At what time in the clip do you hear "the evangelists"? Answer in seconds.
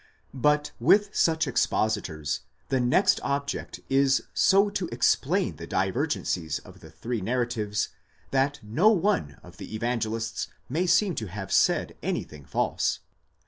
9.57-10.47